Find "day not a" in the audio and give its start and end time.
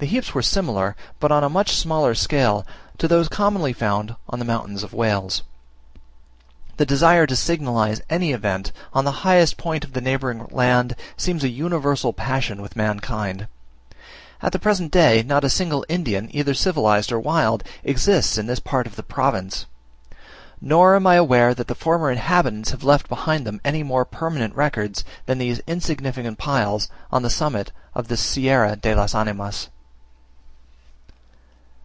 14.92-15.48